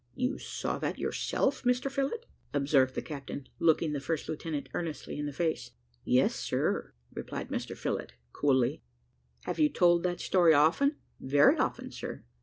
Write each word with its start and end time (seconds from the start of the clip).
"You 0.15 0.39
saw 0.39 0.79
that 0.79 0.97
yourself, 0.97 1.61
Mr 1.61 1.85
Phillott?" 1.91 2.25
observed 2.55 2.95
the 2.95 3.03
captain, 3.03 3.47
looking 3.59 3.93
the 3.93 3.99
first 3.99 4.27
lieutenant 4.27 4.67
earnestly 4.73 5.15
in 5.19 5.27
the 5.27 5.31
face. 5.31 5.73
"Yes, 6.03 6.35
sir," 6.35 6.95
replied 7.13 7.49
Mr 7.49 7.77
Phillott, 7.77 8.13
coolly. 8.33 8.81
"Have 9.43 9.59
you 9.59 9.69
told 9.69 10.01
that 10.01 10.19
story 10.19 10.55
often?" 10.55 10.95
"Very 11.19 11.55
often, 11.55 11.91
sir." 11.91 12.23